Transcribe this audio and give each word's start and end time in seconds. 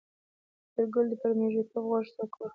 شېرګل 0.71 1.07
پر 1.19 1.31
مېږتون 1.39 1.83
غوږ 1.89 2.05
سوک 2.15 2.31
ورکړ. 2.39 2.49